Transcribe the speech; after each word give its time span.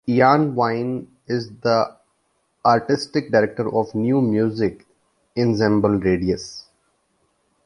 Ian 0.09 0.55
Vine 0.55 1.05
is 1.27 1.51
the 1.61 1.95
artistic 2.65 3.29
director 3.31 3.71
of 3.71 3.93
new 3.93 4.19
music 4.19 4.83
ensemble 5.37 5.91
Radius. 5.99 6.65